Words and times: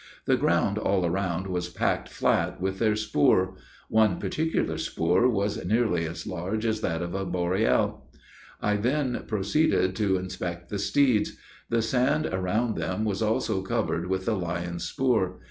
The 0.25 0.35
ground 0.35 0.79
all 0.79 1.05
around 1.05 1.45
was 1.45 1.69
packed 1.69 2.09
flat 2.09 2.59
with 2.59 2.79
their 2.79 2.95
spoor; 2.95 3.55
one 3.87 4.17
particular 4.17 4.79
spoor 4.79 5.29
was 5.29 5.63
nearly 5.63 6.07
as 6.07 6.25
large 6.25 6.65
as 6.65 6.81
that 6.81 7.03
of 7.03 7.13
a 7.13 7.23
borele. 7.23 8.01
I 8.59 8.77
then 8.77 9.25
proceeded 9.27 9.95
to 9.97 10.17
inspect 10.17 10.69
the 10.69 10.79
steeds: 10.79 11.33
the 11.69 11.83
sand 11.83 12.25
around 12.25 12.77
them 12.77 13.05
was 13.05 13.21
also 13.21 13.61
covered 13.61 14.07
with 14.07 14.25
the 14.25 14.35
lion's 14.35 14.85
spoor. 14.85 15.39